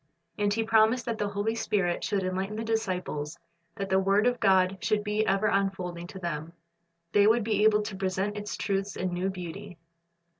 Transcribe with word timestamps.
And 0.35 0.51
He 0.51 0.63
promised 0.63 1.05
that 1.05 1.19
the 1.19 1.27
Holy 1.29 1.53
Spirit 1.53 2.03
should 2.03 2.23
enlighten 2.23 2.55
the 2.55 2.63
disciples, 2.63 3.37
that 3.75 3.87
the 3.89 3.99
word 3.99 4.25
of 4.25 4.39
God 4.39 4.79
should 4.83 5.03
be 5.03 5.23
ever 5.27 5.45
unfolding 5.45 6.07
to 6.07 6.17
them. 6.17 6.53
They 7.11 7.27
would 7.27 7.43
be 7.43 7.63
able 7.65 7.83
to 7.83 7.95
present 7.95 8.35
its 8.35 8.57
truths 8.57 8.95
in 8.95 9.13
new 9.13 9.29
beauty. 9.29 9.77